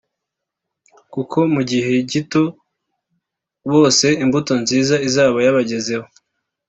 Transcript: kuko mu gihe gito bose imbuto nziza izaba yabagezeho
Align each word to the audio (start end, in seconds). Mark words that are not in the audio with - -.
kuko 1.13 1.37
mu 1.53 1.61
gihe 1.69 1.93
gito 2.11 2.43
bose 3.71 4.07
imbuto 4.23 4.53
nziza 4.61 4.95
izaba 5.07 5.37
yabagezeho 5.45 6.07